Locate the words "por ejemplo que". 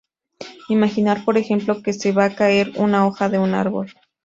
1.23-1.93